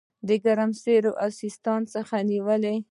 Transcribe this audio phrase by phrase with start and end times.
[0.43, 2.75] ګرمسېر او سیستان څخه نیولې.